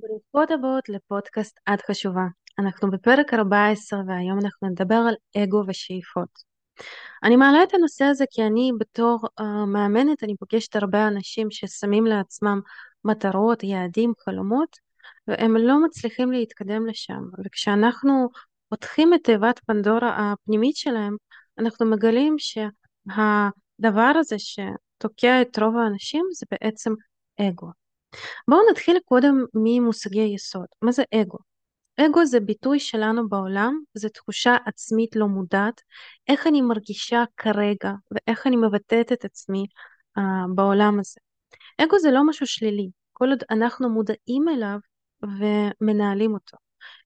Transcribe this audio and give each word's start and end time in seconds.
ברוכות 0.00 0.50
הבאות 0.50 0.88
לפודקאסט 0.88 1.60
את 1.74 1.82
חשובה. 1.90 2.26
אנחנו 2.58 2.90
בפרק 2.90 3.34
14 3.34 4.00
והיום 4.06 4.38
אנחנו 4.44 4.68
נדבר 4.68 4.94
על 5.08 5.14
אגו 5.42 5.62
ושאיפות. 5.66 6.28
אני 7.24 7.36
מעלה 7.36 7.62
את 7.62 7.74
הנושא 7.74 8.04
הזה 8.04 8.24
כי 8.30 8.42
אני 8.42 8.70
בתור 8.78 9.18
uh, 9.40 9.42
מאמנת, 9.66 10.24
אני 10.24 10.36
פוגשת 10.36 10.76
הרבה 10.76 11.08
אנשים 11.08 11.50
ששמים 11.50 12.06
לעצמם 12.06 12.60
מטרות, 13.04 13.62
יעדים, 13.62 14.12
חלומות, 14.24 14.76
והם 15.28 15.56
לא 15.56 15.84
מצליחים 15.84 16.32
להתקדם 16.32 16.86
לשם. 16.86 17.22
וכשאנחנו 17.44 18.28
פותחים 18.68 19.14
את 19.14 19.24
תיבת 19.24 19.60
פנדורה 19.66 20.32
הפנימית 20.32 20.76
שלהם, 20.76 21.16
אנחנו 21.58 21.86
מגלים 21.86 22.36
שהדבר 22.38 24.12
הזה 24.20 24.36
שתוקע 24.38 25.42
את 25.42 25.58
רוב 25.58 25.76
האנשים 25.76 26.26
זה 26.32 26.46
בעצם 26.50 26.92
אגו. 27.40 27.85
בואו 28.48 28.60
נתחיל 28.70 28.98
קודם 29.04 29.44
ממושגי 29.54 30.32
יסוד. 30.34 30.66
מה 30.82 30.92
זה 30.92 31.02
אגו? 31.14 31.38
אגו 32.00 32.24
זה 32.24 32.40
ביטוי 32.40 32.80
שלנו 32.80 33.28
בעולם, 33.28 33.80
זו 33.94 34.08
תחושה 34.08 34.56
עצמית 34.66 35.16
לא 35.16 35.26
מודעת, 35.26 35.80
איך 36.28 36.46
אני 36.46 36.62
מרגישה 36.62 37.24
כרגע 37.36 37.92
ואיך 38.10 38.46
אני 38.46 38.56
מבטאת 38.56 39.12
את 39.12 39.24
עצמי 39.24 39.66
uh, 40.18 40.22
בעולם 40.54 41.00
הזה. 41.00 41.20
אגו 41.78 41.98
זה 41.98 42.10
לא 42.10 42.26
משהו 42.26 42.46
שלילי, 42.46 42.88
כל 43.12 43.28
עוד 43.28 43.42
אנחנו 43.50 43.88
מודעים 43.88 44.48
אליו 44.48 44.78
ומנהלים 45.22 46.34
אותו. 46.34 46.56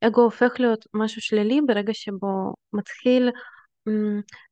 אגו 0.01 0.23
הופך 0.23 0.53
להיות 0.59 0.87
משהו 0.95 1.23
שלילי 1.23 1.61
ברגע 1.67 1.95
שבו 1.95 2.55
מתחיל, 2.73 3.31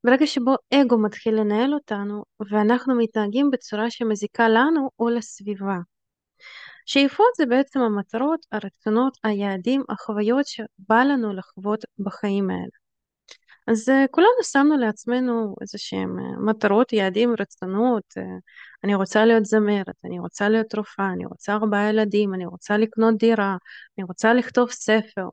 ברגע 0.05 0.27
שבו 0.27 0.55
אגו 0.75 0.99
מתחיל 0.99 1.35
לנהל 1.35 1.75
אותנו 1.75 2.25
ואנחנו 2.51 2.95
מתנהגים 2.95 3.51
בצורה 3.51 3.91
שמזיקה 3.91 4.49
לנו 4.49 4.91
או 4.99 5.09
לסביבה. 5.09 5.79
שאיפות 6.88 7.27
זה 7.37 7.47
בעצם 7.47 7.80
המטרות, 7.80 8.47
הרצונות, 8.52 9.19
היעדים, 9.24 9.83
החוויות 9.88 10.46
שבא 10.46 11.02
לנו 11.04 11.32
לחוות 11.32 11.85
בחיים 11.99 12.51
האלה. 12.51 12.79
אז 13.66 13.88
uh, 13.88 13.93
כולנו 14.10 14.43
שמנו 14.43 14.76
לעצמנו 14.76 15.57
איזה 15.60 15.79
שהם 15.79 16.16
uh, 16.18 16.40
מטרות, 16.51 16.93
יעדים, 16.93 17.35
רצונות, 17.40 18.02
uh, 18.18 18.23
אני 18.85 18.95
רוצה 18.95 19.24
להיות 19.24 19.45
זמרת, 19.45 19.95
אני 20.04 20.18
רוצה 20.18 20.48
להיות 20.48 20.74
רופאה, 20.74 21.13
אני 21.13 21.26
רוצה 21.26 21.52
ארבעה 21.52 21.88
ילדים, 21.88 22.35
אני 22.35 22.46
רוצה 22.46 22.76
לקנות 22.76 23.18
דירה, 23.18 23.57
אני 23.98 24.04
רוצה 24.04 24.35
לכתוב 24.35 24.70
ספר. 24.70 25.29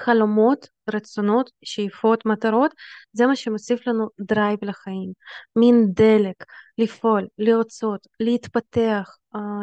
חלומות, 0.00 0.68
רצונות, 0.94 1.50
שאיפות, 1.64 2.26
מטרות, 2.26 2.74
זה 3.12 3.26
מה 3.26 3.36
שמוסיף 3.36 3.86
לנו 3.86 4.08
drive 4.20 4.58
לחיים, 4.62 5.12
מין 5.56 5.86
דלק, 5.92 6.44
לפעול, 6.78 7.26
לרצות, 7.38 8.06
להתפתח, 8.20 9.16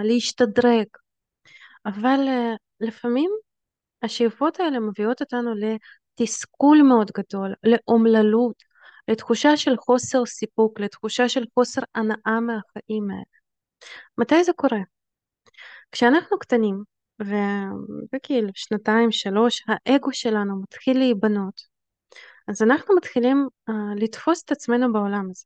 להשתדרג. 0.04 0.86
אבל 1.86 2.20
לפעמים 2.80 3.32
השאיפות 4.02 4.60
האלה 4.60 4.80
מביאות 4.80 5.22
אותנו 5.22 5.52
לתסכול 5.56 6.82
מאוד 6.82 7.12
גדול, 7.18 7.54
לאומללות, 7.64 8.64
לתחושה 9.08 9.58
של 9.58 9.78
חוסר 9.78 10.26
סיפוק, 10.26 10.80
לתחושה 10.80 11.30
של 11.30 11.44
חוסר 11.54 11.82
הנאה 11.96 12.40
מהחיים 12.40 13.12
האלה. 13.12 13.24
מתי 14.18 14.44
זה 14.44 14.52
קורה? 14.56 14.80
כשאנחנו 15.92 16.40
קטנים, 16.40 16.84
ובגיל 17.20 18.50
שנתיים, 18.56 19.12
שלוש, 19.12 19.64
האגו 19.68 20.14
שלנו 20.14 20.62
מתחיל 20.62 20.98
להיבנות. 20.98 21.62
אז 22.48 22.62
אנחנו 22.62 22.96
מתחילים 22.96 23.48
uh, 23.70 23.74
לתפוס 23.96 24.44
את 24.44 24.52
עצמנו 24.52 24.94
בעולם 24.94 25.28
הזה. 25.32 25.46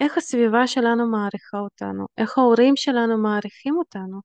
איך 0.00 0.18
הסביבה 0.18 0.66
שלנו 0.66 1.06
מעריכה 1.06 1.58
אותנו, 1.58 2.06
איך 2.18 2.38
ההורים 2.38 2.76
שלנו 2.76 3.18
מעריכים 3.18 3.76
אותנו, 3.76 4.20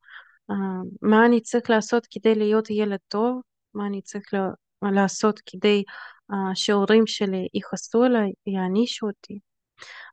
uh, 0.51 0.55
מה 1.01 1.25
אני 1.25 1.41
צריך 1.41 1.69
לעשות 1.69 2.07
כדי 2.11 2.35
להיות 2.35 2.69
ילד 2.69 2.99
טוב, 3.07 3.41
מה 3.73 3.87
אני 3.87 4.01
צריך 4.01 4.33
לעשות 4.81 5.39
כדי 5.45 5.83
uh, 6.31 6.35
שההורים 6.53 7.07
שלי 7.07 7.47
יכעסו 7.53 8.03
עליי, 8.03 8.31
יענישו 8.47 9.07
אותי. 9.07 9.39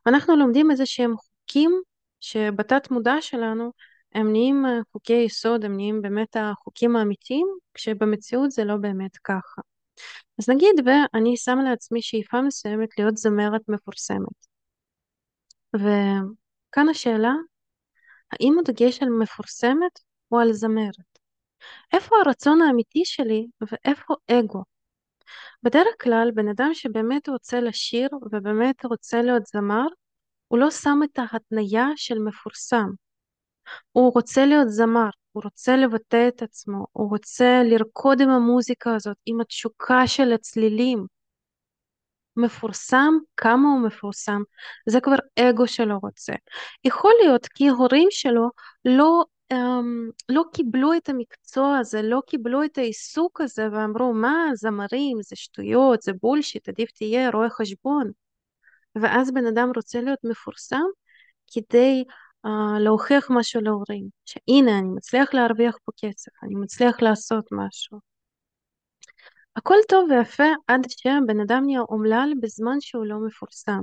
ואנחנו 0.05 0.35
לומדים 0.35 0.71
איזה 0.71 0.85
שהם 0.85 1.13
חוקים 1.17 1.81
שבתת 2.19 2.91
מודע 2.91 3.15
שלנו 3.21 3.71
הם 4.13 4.31
נהיים 4.31 4.65
אה, 4.65 4.79
חוקי 4.91 5.13
יסוד, 5.13 5.65
הם 5.65 5.75
נהיים 5.75 6.01
באמת 6.01 6.35
החוקים 6.39 6.95
האמיתיים, 6.95 7.47
כשבמציאות 7.73 8.51
זה 8.51 8.63
לא 8.63 8.77
באמת 8.77 9.17
ככה. 9.17 9.61
אז 10.39 10.49
נגיד 10.49 10.75
ואני 10.85 11.37
שמה 11.37 11.63
לעצמי 11.63 12.01
שאיפה 12.01 12.41
מסוימת 12.41 12.89
להיות 12.97 13.17
זמרת 13.17 13.61
מפורסמת. 13.67 14.47
וכאן 15.75 16.89
השאלה, 16.89 17.33
האם 18.31 18.59
הדגש 18.59 19.03
על 19.03 19.09
מפורסמת 19.09 19.99
או 20.31 20.39
על 20.39 20.53
זמרת? 20.53 21.19
איפה 21.93 22.15
הרצון 22.25 22.61
האמיתי 22.61 23.05
שלי 23.05 23.47
ואיפה 23.61 24.13
אגו? 24.31 24.63
בדרך 25.63 25.95
כלל 26.01 26.31
בן 26.35 26.47
אדם 26.47 26.69
שבאמת 26.73 27.29
רוצה 27.29 27.61
לשיר 27.61 28.09
ובאמת 28.21 28.85
רוצה 28.85 29.21
להיות 29.21 29.45
זמר, 29.45 29.87
הוא 30.47 30.59
לא 30.59 30.71
שם 30.71 30.99
את 31.03 31.19
ההתניה 31.19 31.85
של 31.95 32.19
מפורסם. 32.19 32.89
הוא 33.91 34.11
רוצה 34.13 34.45
להיות 34.45 34.69
זמר, 34.69 35.09
הוא 35.31 35.43
רוצה 35.43 35.77
לבטא 35.77 36.27
את 36.27 36.41
עצמו, 36.41 36.85
הוא 36.91 37.09
רוצה 37.09 37.61
לרקוד 37.63 38.21
עם 38.21 38.29
המוזיקה 38.29 38.95
הזאת, 38.95 39.17
עם 39.25 39.41
התשוקה 39.41 40.07
של 40.07 40.33
הצלילים. 40.33 41.05
מפורסם, 42.37 43.13
כמה 43.37 43.67
הוא 43.69 43.81
מפורסם, 43.81 44.41
זה 44.89 45.01
כבר 45.01 45.15
אגו 45.39 45.67
שלו 45.67 45.99
רוצה. 46.03 46.33
יכול 46.83 47.11
להיות 47.23 47.47
כי 47.47 47.67
הורים 47.67 48.07
שלו 48.11 48.49
לא, 48.85 49.23
um, 49.53 49.55
לא 50.29 50.43
קיבלו 50.53 50.93
את 50.93 51.09
המקצוע 51.09 51.77
הזה, 51.77 52.01
לא 52.01 52.21
קיבלו 52.27 52.63
את 52.63 52.77
העיסוק 52.77 53.41
הזה 53.41 53.67
ואמרו 53.71 54.13
מה 54.13 54.45
זמרים, 54.53 55.17
זה 55.21 55.35
שטויות, 55.35 56.01
זה 56.01 56.11
בולשיט, 56.21 56.69
עדיף 56.69 56.91
תהיה 56.91 57.29
רואה 57.29 57.49
חשבון. 57.49 58.11
ואז 58.95 59.31
בן 59.31 59.45
אדם 59.45 59.71
רוצה 59.75 60.01
להיות 60.01 60.19
מפורסם 60.23 60.85
כדי 61.53 62.03
להוכיח 62.79 63.27
משהו 63.29 63.61
להורים, 63.61 64.09
שהנה 64.25 64.79
אני 64.79 64.89
מצליח 64.89 65.33
להרוויח 65.33 65.77
פה 65.85 65.91
כסף, 65.97 66.31
אני 66.43 66.55
מצליח 66.55 67.01
לעשות 67.01 67.45
משהו. 67.51 67.99
הכל 69.55 69.75
טוב 69.89 70.09
ויפה 70.11 70.43
עד 70.67 70.81
שהבן 70.89 71.39
אדם 71.39 71.63
נהיה 71.65 71.81
אומלל 71.81 72.33
בזמן 72.41 72.77
שהוא 72.79 73.05
לא 73.05 73.15
מפורסם. 73.27 73.81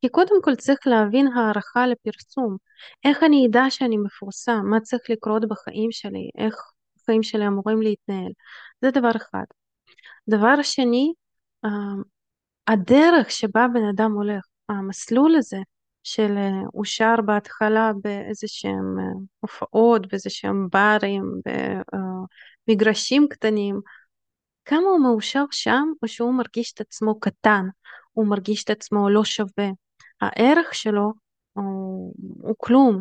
כי 0.00 0.08
קודם 0.08 0.42
כל 0.42 0.54
צריך 0.54 0.78
להבין 0.86 1.26
הערכה 1.26 1.86
לפרסום. 1.86 2.56
איך 3.04 3.22
אני 3.22 3.46
אדע 3.46 3.70
שאני 3.70 3.96
מפורסם? 3.96 4.60
מה 4.64 4.80
צריך 4.80 5.02
לקרות 5.10 5.48
בחיים 5.48 5.92
שלי? 5.92 6.30
איך 6.38 6.54
החיים 6.96 7.22
שלי 7.22 7.46
אמורים 7.46 7.82
להתנהל? 7.82 8.32
זה 8.80 8.90
דבר 8.90 9.10
אחד. 9.16 9.44
דבר 10.28 10.62
שני, 10.62 11.12
uh, 11.66 11.68
הדרך 12.66 13.30
שבה 13.30 13.66
בן 13.74 13.84
אדם 13.94 14.12
הולך, 14.12 14.44
המסלול 14.68 15.36
הזה 15.36 15.58
של 16.02 16.34
אה, 16.36 16.50
הוא 16.72 16.84
שר 16.84 17.14
בהתחלה 17.24 17.92
באיזה 18.02 18.48
שהם 18.48 18.98
אה, 18.98 19.04
הופעות, 19.40 20.06
באיזה 20.06 20.30
שהם 20.30 20.68
ברים, 20.72 21.22
במגרשים 22.68 23.26
קטנים, 23.30 23.80
כמה 24.64 24.88
הוא 24.88 25.00
מאושר 25.00 25.44
שם 25.50 25.84
או 26.02 26.08
שהוא 26.08 26.34
מרגיש 26.34 26.72
את 26.72 26.80
עצמו 26.80 27.20
קטן, 27.20 27.66
הוא 28.12 28.26
מרגיש 28.26 28.64
את 28.64 28.70
עצמו 28.70 29.10
לא 29.10 29.24
שווה. 29.24 29.70
הערך 30.20 30.74
שלו 30.74 31.12
הוא, 31.52 32.14
הוא 32.42 32.54
כלום. 32.58 33.00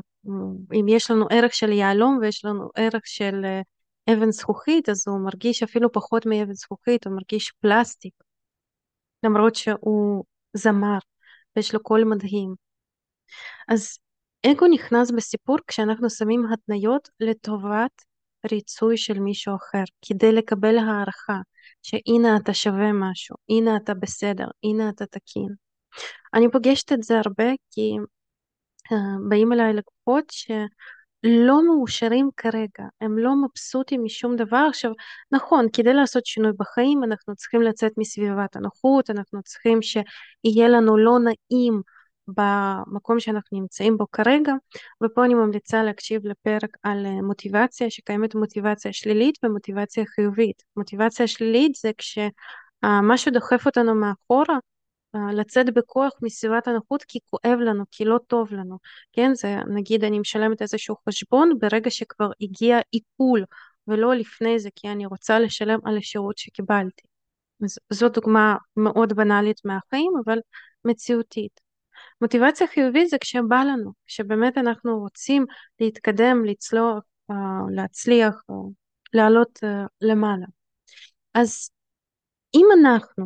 אם 0.73 0.85
יש 0.87 1.11
לנו 1.11 1.25
ערך 1.31 1.53
של 1.53 1.71
יהלום 1.71 2.19
ויש 2.21 2.45
לנו 2.45 2.69
ערך 2.75 3.01
של 3.05 3.41
אה, 3.45 3.61
אבן 4.13 4.31
זכוכית, 4.31 4.89
אז 4.89 5.07
הוא 5.07 5.19
מרגיש 5.19 5.63
אפילו 5.63 5.91
פחות 5.91 6.25
מאבן 6.25 6.53
זכוכית, 6.53 7.07
הוא 7.07 7.13
מרגיש 7.13 7.51
פלסטיק. 7.51 8.13
למרות 9.23 9.55
שהוא 9.55 10.23
זמר 10.53 10.97
ויש 11.55 11.73
לו 11.73 11.83
קול 11.83 12.03
מדהים. 12.03 12.55
אז 13.67 13.97
אגו 14.45 14.67
נכנס 14.67 15.11
בסיפור 15.11 15.57
כשאנחנו 15.67 16.09
שמים 16.09 16.45
התניות 16.53 17.09
לטובת 17.19 18.01
ריצוי 18.51 18.97
של 18.97 19.19
מישהו 19.19 19.55
אחר, 19.55 19.83
כדי 20.01 20.31
לקבל 20.31 20.77
הערכה, 20.77 21.37
שהנה 21.81 22.37
אתה 22.37 22.53
שווה 22.53 22.91
משהו, 22.93 23.35
הנה 23.49 23.77
אתה 23.77 23.93
בסדר, 23.93 24.47
הנה 24.63 24.89
אתה 24.89 25.05
תקין. 25.05 25.49
אני 26.33 26.51
פוגשת 26.51 26.91
את 26.91 27.03
זה 27.03 27.19
הרבה 27.19 27.51
כי 27.71 27.97
uh, 28.93 28.95
באים 29.29 29.53
אליי 29.53 29.73
לקוחות 29.73 30.25
שלא 30.31 31.65
מאושרים 31.67 32.29
כרגע, 32.37 32.83
הם 33.01 33.17
לא 33.17 33.31
מבסוטים 33.35 34.03
משום 34.03 34.35
דבר. 34.35 34.65
עכשיו, 34.69 34.91
נכון, 35.31 35.65
כדי 35.73 35.93
לעשות 35.93 36.25
שינוי 36.25 36.51
בחיים 36.59 37.03
אנחנו 37.03 37.35
צריכים 37.35 37.61
לצאת 37.61 37.91
מסביבת 37.97 38.55
הנוחות, 38.55 39.09
אנחנו 39.09 39.43
צריכים 39.43 39.79
שיהיה 39.81 40.67
לנו 40.69 40.97
לא 40.97 41.17
נעים 41.19 41.81
במקום 42.27 43.19
שאנחנו 43.19 43.59
נמצאים 43.59 43.97
בו 43.97 44.05
כרגע, 44.11 44.53
ופה 45.03 45.25
אני 45.25 45.33
ממליצה 45.33 45.83
להקשיב 45.83 46.21
לפרק 46.27 46.77
על 46.83 47.05
אה, 47.05 47.21
מוטיבציה, 47.21 47.89
שקיימת 47.89 48.35
מוטיבציה 48.35 48.93
שלילית 48.93 49.37
ומוטיבציה 49.43 50.05
חיובית. 50.05 50.63
מוטיבציה 50.77 51.27
שלילית 51.27 51.75
זה 51.75 51.91
כשמשהו 51.97 53.31
דוחף 53.31 53.65
אותנו 53.65 53.95
מאחורה, 53.95 54.57
אה, 55.15 55.33
לצאת 55.33 55.73
בכוח 55.73 56.13
מסביבת 56.21 56.67
הנוחות 56.67 57.03
כי 57.03 57.19
כואב 57.29 57.59
לנו, 57.59 57.83
כי 57.91 58.05
לא 58.05 58.19
טוב 58.27 58.53
לנו, 58.53 58.77
כן? 59.13 59.33
זה 59.33 59.55
נגיד 59.75 60.03
אני 60.03 60.19
משלמת 60.19 60.61
איזשהו 60.61 60.95
חשבון, 61.09 61.59
ברגע 61.59 61.89
שכבר 61.89 62.29
הגיע 62.41 62.79
עיכול 62.91 63.43
ולא 63.87 64.15
לפני 64.15 64.59
זה 64.59 64.69
כי 64.75 64.89
אני 64.89 65.05
רוצה 65.05 65.39
לשלם 65.39 65.79
על 65.85 65.97
השירות 65.97 66.37
שקיבלתי. 66.37 67.03
זו 67.89 68.09
דוגמה 68.09 68.55
מאוד 68.77 69.13
בנאלית 69.13 69.61
מהחיים 69.65 70.11
אבל 70.25 70.39
מציאותית. 70.85 71.70
מוטיבציה 72.21 72.67
חיובית 72.67 73.09
זה 73.09 73.17
כשבא 73.17 73.63
לנו, 73.63 73.91
כשבאמת 74.07 74.57
אנחנו 74.57 74.99
רוצים 74.99 75.45
להתקדם, 75.79 76.45
לצלוח, 76.45 77.03
אה, 77.31 77.35
להצליח, 77.71 78.43
לעלות 79.13 79.59
אה, 79.63 79.85
למעלה. 80.01 80.45
אז 81.33 81.69
אם 82.55 82.65
אנחנו 82.79 83.25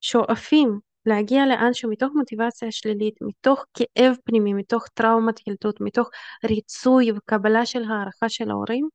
שואפים 0.00 0.80
להגיע 1.06 1.46
לאנשהו 1.46 1.90
מתוך 1.90 2.12
מוטיבציה 2.14 2.72
שלילית, 2.72 3.14
מתוך 3.20 3.64
כאב 3.74 4.14
פנימי, 4.24 4.54
מתוך 4.54 4.88
טראומת 4.94 5.46
ילדות, 5.46 5.80
מתוך 5.80 6.10
ריצוי 6.44 7.12
וקבלה 7.12 7.66
של 7.66 7.82
הערכה 7.84 8.28
של 8.28 8.50
ההורים, 8.50 8.88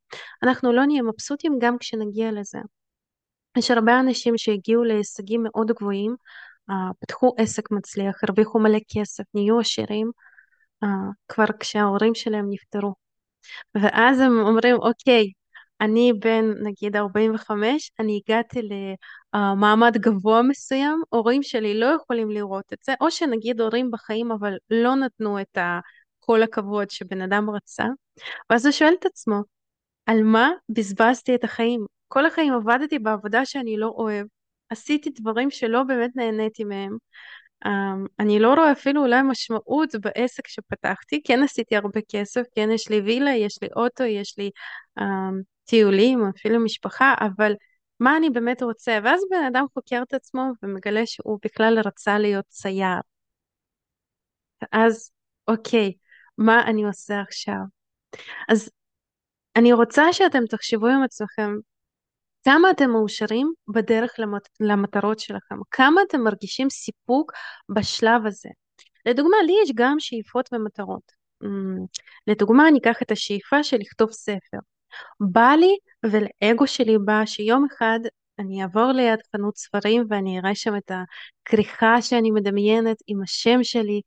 אנחנו 0.44 0.74
לא 0.74 0.86
נהיה 0.86 1.01
מבסוטים 1.01 1.57
גם 1.62 1.77
כשנגיע 1.77 2.31
לזה. 2.31 2.59
יש 3.57 3.71
הרבה 3.71 4.00
אנשים 4.00 4.38
שהגיעו 4.38 4.83
להישגים 4.83 5.44
מאוד 5.44 5.71
גבוהים, 5.71 6.15
פתחו 7.00 7.36
עסק 7.38 7.71
מצליח, 7.71 8.24
הרוויחו 8.24 8.60
מלא 8.60 8.80
כסף, 8.89 9.24
נהיו 9.33 9.60
עשירים, 9.60 10.12
כבר 11.27 11.45
כשההורים 11.60 12.15
שלהם 12.15 12.45
נפטרו. 12.50 12.94
ואז 13.75 14.19
הם 14.19 14.39
אומרים, 14.39 14.75
אוקיי, 14.75 15.31
אני 15.81 16.13
בן 16.13 16.45
נגיד 16.63 16.95
45, 16.95 17.92
אני 18.00 18.21
הגעתי 18.25 18.60
למעמד 19.33 19.98
גבוה 19.98 20.42
מסוים, 20.42 21.01
הורים 21.10 21.44
שלי 21.44 21.80
לא 21.80 21.86
יכולים 21.86 22.31
לראות 22.31 22.74
את 22.74 22.77
זה, 22.83 22.94
או 23.01 23.12
שנגיד 23.12 23.62
הורים 23.62 23.92
בחיים 23.92 24.31
אבל 24.31 24.54
לא 24.69 24.95
נתנו 24.95 25.42
את 25.42 25.57
כל 26.19 26.44
הכבוד 26.44 26.89
שבן 26.89 27.21
אדם 27.21 27.50
רצה, 27.50 27.86
ואז 28.50 28.65
הוא 28.65 28.71
שואל 28.71 28.94
את 29.00 29.06
עצמו, 29.06 29.42
על 30.06 30.24
מה 30.24 30.51
בזבזתי 30.69 31.36
את 31.36 31.44
החיים? 31.44 31.86
כל 32.07 32.25
החיים 32.25 32.54
עבדתי 32.54 33.00
בעבודה 33.00 33.45
שאני 33.45 33.77
לא 33.77 33.88
אוהב, 33.88 34.25
עשיתי 34.69 35.10
דברים 35.10 35.51
שלא 35.51 35.83
באמת 35.83 36.12
נהניתי 36.15 36.63
מהם, 36.63 36.98
Um, 37.65 38.07
אני 38.19 38.39
לא 38.39 38.54
רואה 38.54 38.71
אפילו 38.71 39.01
אולי 39.01 39.21
משמעות 39.21 39.95
בעסק 40.01 40.48
שפתחתי, 40.48 41.21
כן 41.24 41.44
עשיתי 41.44 41.75
הרבה 41.75 42.00
כסף, 42.12 42.42
כן 42.56 42.71
יש 42.71 42.89
לי 42.89 43.01
וילה, 43.01 43.31
יש 43.31 43.57
לי 43.62 43.68
אוטו, 43.75 44.04
יש 44.04 44.38
לי 44.38 44.50
um, 45.00 45.04
טיולים, 45.65 46.24
אפילו 46.38 46.60
משפחה, 46.60 47.15
אבל 47.19 47.54
מה 48.00 48.18
אני 48.18 48.30
באמת 48.30 48.63
רוצה? 48.63 49.00
ואז 49.04 49.21
בן 49.31 49.44
אדם 49.48 49.65
חוקר 49.74 50.01
את 50.07 50.13
עצמו 50.13 50.44
ומגלה 50.63 51.06
שהוא 51.06 51.39
בכלל 51.45 51.80
רצה 51.86 52.19
להיות 52.19 52.45
צייר. 52.45 53.00
אז 54.71 55.12
אוקיי, 55.48 55.94
מה 56.38 56.63
אני 56.68 56.83
עושה 56.83 57.21
עכשיו? 57.21 57.62
אז 58.50 58.69
אני 59.56 59.74
רוצה 59.74 60.13
שאתם 60.13 60.45
תחשבו 60.50 60.88
עם 60.88 61.04
עצמכם 61.04 61.51
כמה 62.44 62.72
אתם 62.72 62.90
מאושרים 62.90 63.54
בדרך 63.68 64.12
למט... 64.18 64.48
למטרות 64.60 65.19
שלכם, 65.19 65.56
כמה 65.72 66.01
אתם 66.07 66.22
מרגישים 66.22 66.69
סיפוק 66.69 67.31
בשלב 67.69 68.25
הזה. 68.25 68.50
לדוגמה, 69.06 69.38
לי 69.45 69.54
יש 69.63 69.72
גם 69.75 69.95
שאיפות 70.00 70.50
ומטרות. 70.54 71.12
לדוגמה, 72.28 72.68
אני 72.68 72.80
אקח 72.80 73.01
את 73.01 73.12
השאיפה 73.12 73.63
של 73.63 73.78
לכתוב 73.78 74.12
ספר. 74.12 74.57
בא 75.19 75.51
לי 75.60 75.78
ולאגו 76.06 76.68
שלי 76.68 76.98
בא 77.06 77.25
שיום 77.25 77.66
אחד 77.74 78.00
אני 78.40 78.62
אעבור 78.62 78.92
ליד 78.92 79.19
חנות 79.31 79.57
ספרים 79.57 80.04
ואני 80.10 80.39
אראה 80.39 80.56
שם 80.56 80.75
את 80.78 80.92
הכריכה 80.92 82.01
שאני 82.01 82.31
מדמיינת 82.31 82.98
עם 83.07 83.22
השם 83.24 83.63
שלי 83.63 84.01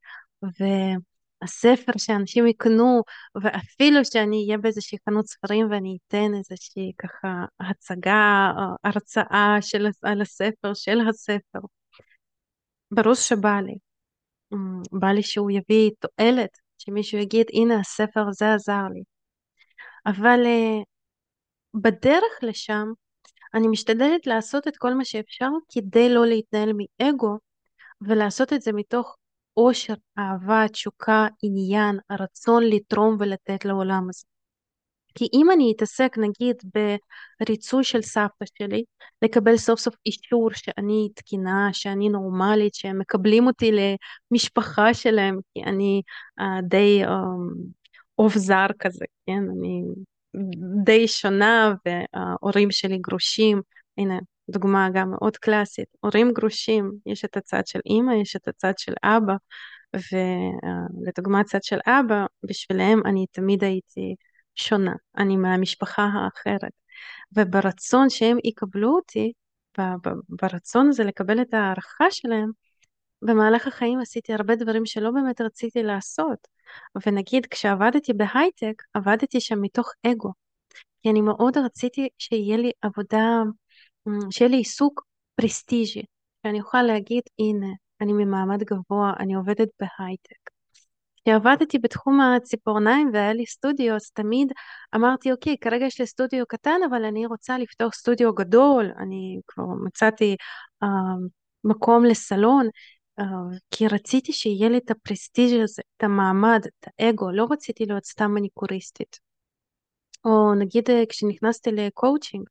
והספר 1.41 1.91
שאנשים 1.97 2.47
יקנו 2.47 3.01
ואפילו 3.41 4.05
שאני 4.05 4.45
אהיה 4.45 4.57
באיזושהי 4.57 4.97
חנות 5.09 5.27
ספרים 5.27 5.71
ואני 5.71 5.97
אתן 6.07 6.31
איזושהי 6.37 6.91
ככה 6.97 7.45
הצגה, 7.59 8.51
הרצאה 8.83 9.57
של, 9.61 9.87
על 10.01 10.21
הספר, 10.21 10.73
של 10.73 10.99
הספר. 11.09 11.59
ברור 12.91 13.13
שבא 13.13 13.59
לי. 13.59 13.77
בא 14.91 15.07
לי 15.07 15.23
שהוא 15.23 15.51
יביא 15.51 15.91
תועלת, 15.99 16.57
שמישהו 16.77 17.17
יגיד 17.17 17.45
הנה 17.53 17.79
הספר 17.79 18.27
הזה 18.29 18.53
עזר 18.53 18.83
לי. 18.93 19.03
אבל 20.05 20.39
אה, 20.45 20.83
בדרך 21.73 22.39
לשם 22.41 22.87
אני 23.53 23.67
משתדלת 23.67 24.27
לעשות 24.27 24.67
את 24.67 24.77
כל 24.77 24.93
מה 24.93 25.05
שאפשר 25.05 25.49
כדי 25.71 26.09
לא 26.09 26.25
להתנהל 26.25 26.71
מאגו 26.73 27.37
ולעשות 28.01 28.53
את 28.53 28.61
זה 28.61 28.73
מתוך 28.73 29.17
אושר, 29.57 29.93
אהבה, 30.17 30.65
תשוקה, 30.71 31.27
עניין, 31.43 31.99
הרצון 32.09 32.63
לתרום 32.63 33.17
ולתת 33.19 33.65
לעולם 33.65 34.07
הזה. 34.09 34.23
כי 35.15 35.27
אם 35.33 35.51
אני 35.51 35.73
אתעסק 35.75 36.17
נגיד 36.17 36.55
בריצוי 37.41 37.83
של 37.83 38.01
סבתא 38.01 38.45
שלי, 38.57 38.83
לקבל 39.21 39.57
סוף 39.57 39.79
סוף 39.79 39.95
אישור 40.05 40.49
שאני 40.53 41.09
תקינה, 41.15 41.69
שאני 41.73 42.09
נורמלית, 42.09 42.75
שהם 42.75 42.99
מקבלים 42.99 43.47
אותי 43.47 43.71
למשפחה 44.31 44.93
שלהם, 44.93 45.39
כי 45.53 45.63
אני 45.63 46.01
uh, 46.39 46.43
די 46.63 47.01
עוף 48.15 48.35
um, 48.35 48.39
זר 48.39 48.67
כזה, 48.79 49.05
כן? 49.25 49.43
אני 49.57 49.83
די 50.83 51.07
שונה 51.07 51.73
וההורים 51.85 52.71
שלי 52.71 52.97
גרושים, 52.97 53.61
הנה 53.97 54.19
דוגמה 54.49 54.89
גם 54.93 55.11
מאוד 55.11 55.37
קלאסית, 55.37 55.87
הורים 55.99 56.31
גרושים, 56.33 56.91
יש 57.05 57.25
את 57.25 57.37
הצד 57.37 57.67
של 57.67 57.79
אימא, 57.85 58.13
יש 58.13 58.35
את 58.35 58.47
הצד 58.47 58.73
של 58.77 58.93
אבא, 59.03 59.33
ולדוגמה 59.93 61.39
הצד 61.39 61.63
של 61.63 61.79
אבא, 61.87 62.25
בשבילם 62.43 63.01
אני 63.05 63.25
תמיד 63.31 63.63
הייתי 63.63 64.15
שונה, 64.55 64.93
אני 65.17 65.37
מהמשפחה 65.37 66.03
האחרת, 66.03 66.71
וברצון 67.35 68.09
שהם 68.09 68.37
יקבלו 68.43 68.95
אותי, 68.95 69.31
ברצון 70.29 70.89
הזה 70.89 71.03
לקבל 71.03 71.41
את 71.41 71.53
ההערכה 71.53 72.11
שלהם, 72.11 72.51
במהלך 73.21 73.67
החיים 73.67 73.99
עשיתי 73.99 74.33
הרבה 74.33 74.55
דברים 74.55 74.85
שלא 74.85 75.11
באמת 75.11 75.41
רציתי 75.41 75.83
לעשות. 75.83 76.47
ונגיד 77.05 77.45
כשעבדתי 77.45 78.13
בהייטק, 78.13 78.83
עבדתי 78.93 79.41
שם 79.41 79.61
מתוך 79.61 79.91
אגו. 80.07 80.31
כי 81.01 81.09
אני 81.09 81.21
מאוד 81.21 81.57
רציתי 81.57 82.09
שיהיה 82.17 82.57
לי 82.57 82.71
עבודה, 82.81 83.41
שיהיה 84.31 84.51
לי 84.51 84.57
עיסוק 84.57 85.03
פרסטיג'י. 85.35 86.03
שאני 86.47 86.61
אוכל 86.61 86.81
להגיד, 86.81 87.23
הנה, 87.39 87.67
אני 88.01 88.13
ממעמד 88.13 88.63
גבוה, 88.63 89.13
אני 89.19 89.33
עובדת 89.33 89.67
בהייטק. 89.79 90.49
כשעבדתי 91.25 91.79
בתחום 91.79 92.21
הציפורניים 92.21 93.09
והיה 93.13 93.33
לי 93.33 93.45
סטודיו, 93.45 93.95
אז 93.95 94.11
תמיד 94.11 94.51
אמרתי, 94.95 95.31
אוקיי, 95.31 95.57
כרגע 95.61 95.85
יש 95.85 95.99
לי 95.99 96.07
סטודיו 96.07 96.45
קטן, 96.47 96.79
אבל 96.89 97.05
אני 97.05 97.25
רוצה 97.25 97.57
לפתוח 97.57 97.93
סטודיו 97.93 98.33
גדול, 98.33 98.91
אני 98.99 99.39
כבר 99.47 99.63
מצאתי 99.85 100.35
uh, 100.83 100.87
מקום 101.63 102.05
לסלון, 102.05 102.67
uh, 103.21 103.23
כי 103.71 103.87
רציתי 103.87 104.33
שיהיה 104.33 104.69
לי 104.69 104.77
את 104.77 104.91
הפרסטיג' 104.91 105.61
הזה, 105.61 105.81
את 105.97 106.03
המעמד, 106.03 106.61
את 106.65 106.87
האגו, 106.99 107.31
לא 107.31 107.47
רציתי 107.51 107.85
להיות 107.85 108.05
סתם 108.05 108.31
מניקוריסטית. 108.31 109.26
או 110.27 110.53
נגיד 110.53 110.89
אה, 110.89 111.03
כשנכנסתי 111.09 111.71
לקואוצ'ינג, 111.71 112.47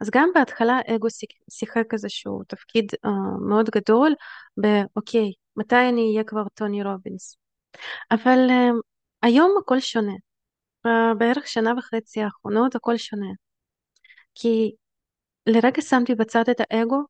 אז 0.00 0.10
גם 0.10 0.30
בהתחלה 0.34 0.78
אגו 0.86 1.08
שיחק 1.50 1.92
איזשהו 1.92 2.42
תפקיד 2.48 2.92
uh, 3.06 3.10
מאוד 3.48 3.70
גדול 3.70 4.14
באוקיי, 4.56 5.32
מתי 5.56 5.88
אני 5.88 6.12
אהיה 6.12 6.24
כבר 6.24 6.42
טוני 6.54 6.82
רובינס. 6.82 7.36
אבל 8.10 8.38
uh, 8.48 8.80
היום 9.22 9.54
הכל 9.62 9.80
שונה. 9.80 10.12
בערך 11.18 11.46
שנה 11.46 11.72
וחצי 11.78 12.22
האחרונות 12.22 12.74
הכל 12.74 12.96
שונה. 12.96 13.30
כי 14.34 14.72
לרגע 15.46 15.82
שמתי 15.82 16.14
בצד 16.14 16.48
את 16.50 16.60
האגו 16.60 17.02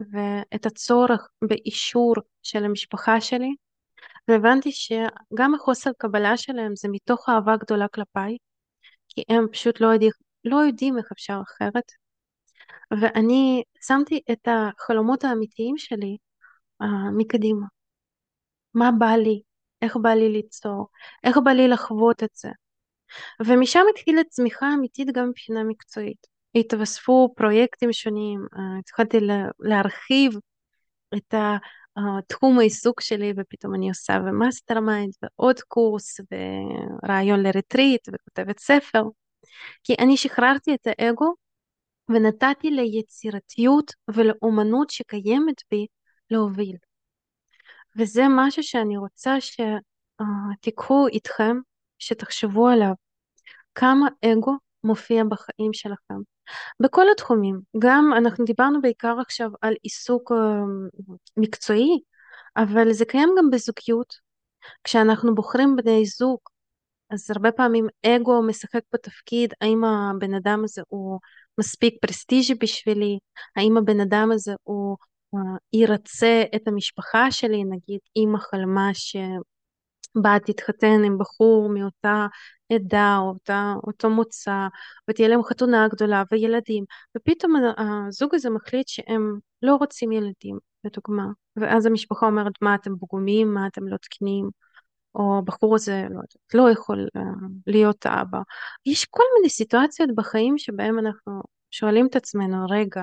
ואת 0.00 0.66
הצורך 0.66 1.28
באישור 1.48 2.14
של 2.42 2.64
המשפחה 2.64 3.20
שלי, 3.20 3.54
והבנתי 4.28 4.72
שגם 4.72 5.54
החוסר 5.54 5.90
קבלה 5.98 6.36
שלהם 6.36 6.76
זה 6.76 6.88
מתוך 6.92 7.28
אהבה 7.28 7.56
גדולה 7.56 7.88
כלפיי, 7.88 8.36
כי 9.14 9.22
הם 9.28 9.46
פשוט 9.52 9.80
לא 9.80 9.86
יודעים, 9.86 10.10
לא 10.44 10.56
יודעים 10.56 10.98
איך 10.98 11.06
אפשר 11.12 11.40
אחרת. 11.42 11.92
ואני 13.00 13.62
שמתי 13.86 14.20
את 14.32 14.48
החלומות 14.48 15.24
האמיתיים 15.24 15.78
שלי 15.78 16.16
uh, 16.82 16.86
מקדימה. 17.16 17.66
מה 18.74 18.90
בא 18.98 19.10
לי? 19.10 19.42
איך 19.82 19.96
בא 19.96 20.10
לי 20.10 20.28
ליצור? 20.28 20.88
איך 21.24 21.38
בא 21.44 21.50
לי 21.50 21.68
לחוות 21.68 22.22
את 22.22 22.30
זה? 22.34 22.48
ומשם 23.46 23.80
התחילה 23.90 24.24
צמיחה 24.24 24.74
אמיתית 24.74 25.08
גם 25.14 25.28
מבחינה 25.28 25.64
מקצועית. 25.64 26.26
התווספו 26.54 27.34
פרויקטים 27.36 27.92
שונים, 27.92 28.46
אה, 28.54 28.58
התחלתי 28.78 29.18
להרחיב 29.60 30.32
את 31.16 31.34
תחום 32.28 32.58
העיסוק 32.58 33.00
שלי 33.00 33.32
ופתאום 33.36 33.74
אני 33.74 33.88
עושה 33.88 34.18
ו 34.26 34.80
mastermind 34.80 35.12
ועוד 35.22 35.60
קורס 35.60 36.20
ורעיון 37.02 37.42
ל 37.42 37.50
retreat 37.50 38.08
וכותבת 38.12 38.58
ספר 38.58 39.02
כי 39.84 39.94
אני 39.98 40.16
שחררתי 40.16 40.74
את 40.74 40.86
האגו 40.86 41.34
ונתתי 42.08 42.70
ליצירתיות 42.70 43.92
ולאומנות 44.14 44.90
שקיימת 44.90 45.62
בי 45.70 45.86
להוביל. 46.30 46.76
וזה 47.96 48.22
משהו 48.36 48.62
שאני 48.62 48.96
רוצה 48.96 49.36
שתיקחו 49.40 51.06
איתכם, 51.08 51.56
שתחשבו 51.98 52.68
עליו. 52.68 52.92
כמה 53.74 54.08
אגו 54.24 54.56
מופיע 54.84 55.24
בחיים 55.24 55.72
שלכם. 55.72 56.14
בכל 56.80 57.06
התחומים. 57.12 57.60
גם 57.78 58.10
אנחנו 58.16 58.44
דיברנו 58.44 58.82
בעיקר 58.82 59.16
עכשיו 59.20 59.50
על 59.62 59.74
עיסוק 59.82 60.32
אה, 60.32 60.36
מקצועי, 61.36 62.00
אבל 62.56 62.92
זה 62.92 63.04
קיים 63.04 63.28
גם 63.38 63.50
בזוגיות. 63.50 64.14
כשאנחנו 64.84 65.34
בוחרים 65.34 65.76
בני 65.76 66.06
זוג, 66.06 66.38
אז 67.10 67.30
הרבה 67.30 67.52
פעמים 67.52 67.86
אגו 68.06 68.42
משחק 68.42 68.80
בתפקיד, 68.92 69.54
האם 69.60 69.84
הבן 69.84 70.34
אדם 70.34 70.60
הזה 70.64 70.82
הוא 70.88 71.18
מספיק 71.58 71.94
פרסטיג'י 72.00 72.54
בשבילי, 72.54 73.18
האם 73.56 73.76
הבן 73.76 74.00
אדם 74.00 74.30
הזה 74.32 74.52
הוא 74.62 74.96
uh, 75.36 75.38
ירצה 75.72 76.42
את 76.56 76.68
המשפחה 76.68 77.30
שלי, 77.30 77.64
נגיד 77.64 77.98
אימא 78.16 78.38
חלמה 78.38 78.94
שבה 80.18 80.36
תתחתן 80.46 81.04
עם 81.04 81.18
בחור 81.18 81.68
מאותה 81.68 82.26
עדה 82.72 83.16
או 83.18 83.28
אותה, 83.28 83.74
אותו 83.86 84.10
מוצא 84.10 84.66
ותהיה 85.10 85.28
להם 85.28 85.42
חתונה 85.42 85.88
גדולה 85.88 86.22
וילדים 86.32 86.84
ופתאום 87.16 87.54
הזוג 87.78 88.34
הזה 88.34 88.50
מחליט 88.50 88.88
שהם 88.88 89.38
לא 89.62 89.74
רוצים 89.74 90.12
ילדים 90.12 90.58
לדוגמה 90.84 91.26
ואז 91.56 91.86
המשפחה 91.86 92.26
אומרת 92.26 92.52
מה 92.60 92.74
אתם 92.74 92.96
פגומים 93.00 93.54
מה 93.54 93.66
אתם 93.66 93.88
לא 93.88 93.96
תקנים 93.96 94.50
או 95.14 95.38
הבחור 95.38 95.74
הזה 95.74 96.06
לא, 96.10 96.20
לא 96.54 96.70
יכול 96.70 97.08
uh, 97.18 97.20
להיות 97.66 98.06
אבא. 98.06 98.38
יש 98.86 99.04
כל 99.04 99.22
מיני 99.36 99.50
סיטואציות 99.50 100.10
בחיים 100.14 100.58
שבהם 100.58 100.98
אנחנו 100.98 101.42
שואלים 101.70 102.06
את 102.06 102.16
עצמנו, 102.16 102.66
רגע, 102.70 103.02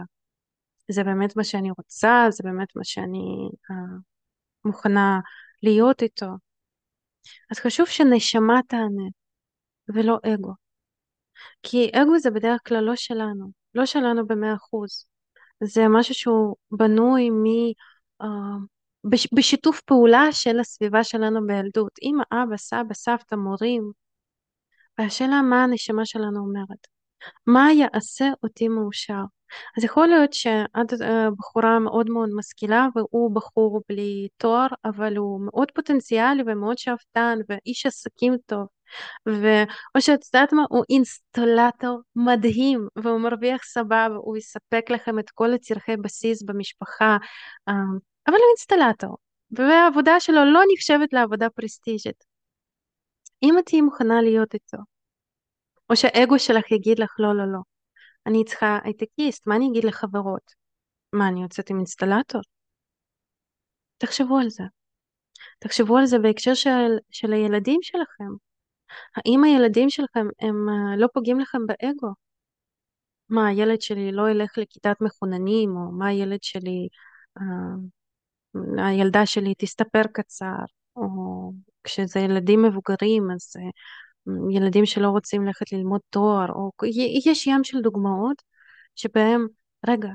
זה 0.91 1.03
באמת 1.03 1.35
מה 1.35 1.43
שאני 1.43 1.69
רוצה, 1.77 2.25
זה 2.29 2.43
באמת 2.43 2.75
מה 2.75 2.83
שאני 2.83 3.49
uh, 3.71 3.73
מוכנה 4.65 5.19
להיות 5.63 6.01
איתו. 6.01 6.27
אז 7.51 7.59
חשוב 7.59 7.87
שנשמה 7.87 8.59
תענה, 8.67 9.09
ולא 9.95 10.17
אגו. 10.33 10.53
כי 11.63 11.91
אגו 11.93 12.19
זה 12.19 12.31
בדרך 12.31 12.61
כלל 12.67 12.83
לא 12.83 12.95
שלנו, 12.95 13.51
לא 13.75 13.85
שלנו 13.85 14.27
במאה 14.27 14.53
אחוז. 14.53 15.05
זה 15.63 15.81
משהו 15.89 16.13
שהוא 16.15 16.55
בנוי 16.71 17.29
מ... 17.29 17.43
Uh, 18.23 18.25
בשיתוף 19.35 19.81
פעולה 19.81 20.31
של 20.31 20.59
הסביבה 20.59 21.03
שלנו 21.03 21.47
בילדות, 21.47 21.91
אמא, 22.01 22.23
אבא, 22.31 22.57
סבא, 22.57 22.93
סבתא, 22.93 23.35
מורים. 23.35 23.91
והשאלה 24.97 25.41
מה 25.41 25.63
הנשמה 25.63 26.05
שלנו 26.05 26.39
אומרת. 26.39 26.87
מה 27.47 27.67
יעשה 27.73 28.25
אותי 28.43 28.67
מאושר? 28.67 29.21
אז 29.77 29.83
יכול 29.83 30.07
להיות 30.07 30.33
שאת 30.33 30.93
בחורה 31.37 31.79
מאוד 31.79 32.09
מאוד 32.09 32.29
משכילה 32.35 32.87
והוא 32.95 33.35
בחור 33.35 33.81
בלי 33.89 34.27
תואר, 34.37 34.67
אבל 34.85 35.17
הוא 35.17 35.41
מאוד 35.45 35.71
פוטנציאלי 35.71 36.43
ומאוד 36.45 36.77
שאפתן 36.77 37.37
ואיש 37.49 37.85
עסקים 37.85 38.33
טוב. 38.45 38.67
ואו 39.25 40.01
שאת 40.01 40.19
יודעת 40.33 40.53
מה, 40.53 40.63
הוא 40.69 40.83
אינסטולטור 40.89 42.01
מדהים 42.15 42.87
והוא 42.95 43.19
מרוויח 43.19 43.63
סבבה, 43.63 44.15
הוא 44.15 44.37
יספק 44.37 44.85
לכם 44.89 45.19
את 45.19 45.29
כל 45.29 45.53
הצרכי 45.53 45.97
בסיס 45.97 46.43
במשפחה, 46.43 47.17
אבל 48.27 48.35
הוא 48.35 48.47
אינסטלטור, 48.49 49.17
והעבודה 49.51 50.19
שלו 50.19 50.45
לא 50.45 50.61
נחשבת 50.73 51.13
לעבודה 51.13 51.49
פרסטיג'ית. 51.49 52.23
אם 53.43 53.59
את 53.59 53.65
תהיי 53.65 53.81
מוכנה 53.81 54.21
להיות 54.21 54.53
איתו, 54.53 54.77
או 55.89 55.95
שהאגו 55.95 56.39
שלך 56.39 56.71
יגיד 56.71 56.99
לך 56.99 57.15
לא, 57.19 57.35
לא, 57.35 57.51
לא, 57.51 57.59
אני 58.29 58.45
צריכה 58.45 58.79
הייטקיסט, 58.83 59.47
מה 59.47 59.55
אני 59.55 59.67
אגיד 59.71 59.83
לחברות? 59.83 60.53
מה, 61.13 61.27
אני 61.27 61.41
יוצאת 61.41 61.69
עם 61.69 61.77
אינסטלטור? 61.77 62.41
תחשבו 63.97 64.37
על 64.37 64.49
זה. 64.49 64.63
תחשבו 65.59 65.97
על 65.97 66.05
זה 66.05 66.19
בהקשר 66.19 66.53
של, 66.53 66.97
של 67.11 67.33
הילדים 67.33 67.79
שלכם. 67.81 68.29
האם 69.15 69.43
הילדים 69.43 69.89
שלכם 69.89 70.27
הם 70.39 70.69
אה, 70.69 70.97
לא 70.97 71.07
פוגעים 71.13 71.39
לכם 71.39 71.59
באגו? 71.65 72.13
מה, 73.29 73.47
הילד 73.47 73.81
שלי 73.81 74.11
לא 74.11 74.29
ילך 74.29 74.57
לכיתת 74.57 74.95
מחוננים, 75.01 75.69
או 75.69 75.91
מה 75.91 76.07
הילד 76.07 76.43
שלי 76.43 76.87
אה, 77.37 78.85
הילדה 78.87 79.25
שלי 79.25 79.53
תסתפר 79.57 80.01
קצר, 80.13 80.63
או 80.95 81.05
כשזה 81.83 82.19
ילדים 82.19 82.63
מבוגרים, 82.63 83.31
אז 83.35 83.53
אה, 83.57 83.69
ילדים 84.51 84.85
שלא 84.85 85.07
רוצים 85.07 85.45
ללכת 85.45 85.71
ללמוד 85.71 86.01
תואר, 86.09 86.51
או 86.51 86.71
יש 87.25 87.47
ים 87.47 87.63
של 87.63 87.81
דוגמאות 87.81 88.41
שבהם, 88.95 89.47
רגע, 89.87 90.09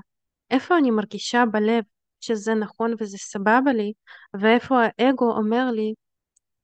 איפה 0.50 0.78
אני 0.78 0.90
מרגישה 0.90 1.44
בלב 1.52 1.84
שזה 2.20 2.54
נכון 2.54 2.94
וזה 3.00 3.18
סבבה 3.18 3.72
לי, 3.72 3.92
ואיפה 4.40 4.82
האגו 4.98 5.32
אומר 5.32 5.70
לי, 5.70 5.94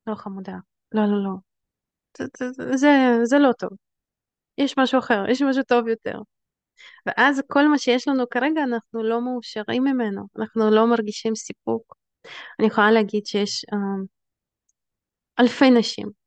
לא 0.07 0.15
חמודה, 0.15 0.55
לא, 0.91 1.01
לא, 1.05 1.23
לא, 1.23 1.31
זה, 2.75 2.89
זה, 3.23 3.39
לא 3.39 3.51
טוב, 3.53 3.69
יש 4.57 4.77
משהו 4.77 4.99
אחר, 4.99 5.23
יש 5.29 5.41
משהו 5.41 5.63
טוב 5.63 5.87
יותר. 5.87 6.19
ואז 7.05 7.41
כל 7.47 7.67
מה 7.67 7.77
שיש 7.77 8.07
לנו 8.07 8.29
כרגע 8.29 8.63
אנחנו 8.63 9.03
לא 9.03 9.21
מאושרים 9.21 9.83
ממנו, 9.83 10.27
אנחנו 10.39 10.71
לא 10.71 10.87
מרגישים 10.87 11.35
סיפוק. 11.35 11.95
אני 12.59 12.67
יכולה 12.67 12.91
להגיד 12.91 13.25
שיש 13.25 13.65
uh, 13.65 14.05
אלפי 15.39 15.69
נשים 15.69 16.20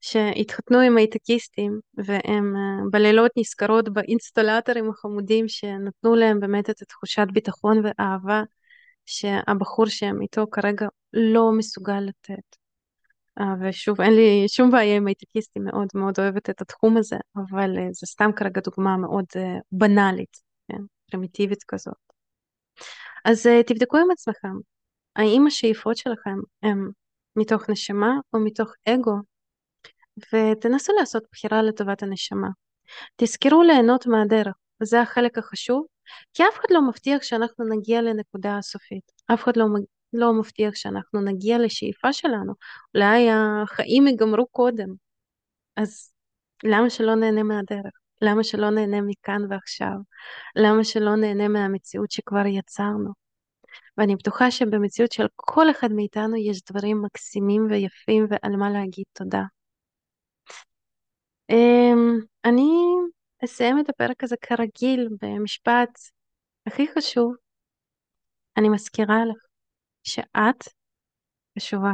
שהתחתנו 0.00 0.78
עם 0.80 0.96
הייטקיסטים 0.96 1.80
והם 1.94 2.54
uh, 2.56 2.90
בלילות 2.90 3.30
נזכרות 3.36 3.88
באינסטולטורים 3.88 4.90
החמודים 4.90 5.48
שנתנו 5.48 6.14
להם 6.14 6.40
באמת 6.40 6.70
את 6.70 6.82
תחושת 6.88 7.26
ביטחון 7.32 7.82
ואהבה 7.84 8.42
שהבחור 9.06 9.86
שהם 9.86 10.22
איתו 10.22 10.46
כרגע 10.50 10.86
לא 11.12 11.52
מסוגל 11.52 12.00
לתת. 12.00 12.56
Uh, 13.40 13.42
ושוב, 13.60 14.00
אין 14.00 14.14
לי 14.14 14.44
שום 14.48 14.70
בעיה 14.70 14.96
עם 14.96 15.06
הייטקיסטים, 15.06 15.64
מאוד 15.64 15.88
מאוד 15.94 16.14
אוהבת 16.18 16.50
את 16.50 16.60
התחום 16.60 16.96
הזה, 16.96 17.16
אבל 17.36 17.76
uh, 17.76 17.92
זה 17.92 18.06
סתם 18.06 18.30
כרגע 18.36 18.60
דוגמה 18.60 18.96
מאוד 18.96 19.26
בנאלית, 19.72 20.36
כן? 20.68 20.82
פרימיטיבית 21.10 21.64
כזאת. 21.68 21.94
אז 23.24 23.46
תבדקו 23.66 23.96
עם 23.96 24.10
עצמכם, 24.10 24.52
האם 25.16 25.46
השאיפות 25.46 25.96
שלכם 25.96 26.36
הם 26.62 26.90
מתוך 27.36 27.70
נשמה 27.70 28.12
או 28.32 28.40
מתוך 28.40 28.72
אגו, 28.88 29.14
ותנסו 30.18 30.92
לעשות 30.98 31.22
בחירה 31.32 31.62
לטובת 31.62 32.02
הנשמה. 32.02 32.48
תזכרו 33.16 33.62
ליהנות 33.62 34.06
מהדרך, 34.06 34.54
וזה 34.82 35.00
החלק 35.00 35.38
החשוב, 35.38 35.86
כי 36.34 36.42
אף 36.42 36.58
אחד 36.60 36.68
לא 36.70 36.88
מבטיח 36.88 37.22
שאנחנו 37.22 37.64
נגיע 37.68 38.02
לנקודה 38.02 38.58
הסופית. 38.58 39.12
אף 39.34 39.44
אחד 39.44 39.56
לא, 39.56 39.64
לא 40.12 40.32
מבטיח 40.32 40.74
שאנחנו 40.74 41.20
נגיע 41.20 41.58
לשאיפה 41.58 42.12
שלנו. 42.12 42.52
אולי 42.94 43.28
החיים 43.30 44.06
ייגמרו 44.06 44.46
קודם. 44.46 44.88
אז 45.76 46.12
למה 46.64 46.90
שלא 46.90 47.14
נהנה 47.14 47.42
מהדרך? 47.42 47.92
למה 48.22 48.44
שלא 48.44 48.70
נהנה 48.70 49.00
מכאן 49.00 49.42
ועכשיו? 49.48 49.96
למה 50.56 50.84
שלא 50.84 51.16
נהנה 51.16 51.48
מהמציאות 51.48 52.10
שכבר 52.10 52.46
יצרנו? 52.46 53.10
ואני 53.98 54.16
בטוחה 54.16 54.50
שבמציאות 54.50 55.12
של 55.12 55.26
כל 55.36 55.70
אחד 55.70 55.92
מאיתנו 55.92 56.36
יש 56.36 56.62
דברים 56.70 57.02
מקסימים 57.02 57.66
ויפים 57.70 58.26
ועל 58.30 58.56
מה 58.56 58.70
להגיד 58.70 59.04
תודה. 59.12 59.42
אמ, 61.50 62.18
אני 62.44 62.72
אסיים 63.44 63.80
את 63.80 63.88
הפרק 63.88 64.24
הזה 64.24 64.36
כרגיל 64.40 65.08
במשפט 65.22 65.98
הכי 66.66 66.86
חשוב. 66.88 67.34
אני 68.56 68.68
מזכירה 68.68 69.24
לך 69.24 69.44
שאת 70.02 70.64
חשובה. 71.58 71.92